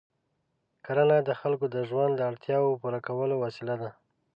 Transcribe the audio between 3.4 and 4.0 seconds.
وسیله ده.